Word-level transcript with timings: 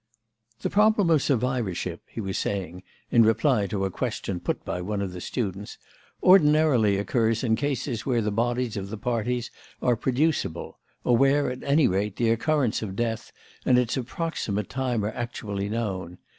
"The 0.61 0.71
problem 0.71 1.11
of 1.11 1.21
survivorship," 1.21 2.01
he 2.07 2.19
was 2.19 2.35
saying, 2.35 2.81
in 3.11 3.21
reply 3.21 3.67
to 3.67 3.85
a 3.85 3.91
question 3.91 4.39
put 4.39 4.65
by 4.65 4.81
one 4.81 4.99
of 4.99 5.13
the 5.13 5.21
students, 5.21 5.77
"ordinarily 6.23 6.97
occurs 6.97 7.43
in 7.43 7.55
cases 7.55 8.03
where 8.03 8.23
the 8.23 8.31
bodies 8.31 8.75
of 8.75 8.89
the 8.89 8.97
parties 8.97 9.51
are 9.79 9.95
producible, 9.95 10.79
or 11.03 11.15
where, 11.17 11.51
at 11.51 11.61
any 11.61 11.87
rate, 11.87 12.15
the 12.15 12.31
occurrence 12.31 12.81
of 12.81 12.95
death 12.95 13.31
and 13.63 13.77
its 13.77 13.95
approximate 13.95 14.69
time 14.69 15.05
are 15.05 15.13
actually 15.13 15.69
known. 15.69 16.17